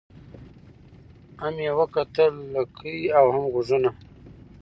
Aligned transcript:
هم 1.41 1.55
یې 1.65 1.71
وکتل 1.79 2.33
لکۍ 2.55 2.97
او 3.17 3.25
هم 3.33 3.45
غوږونه 3.53 3.89